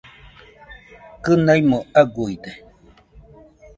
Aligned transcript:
Kɨnaimo 1.23 1.77
aguide 2.01 2.51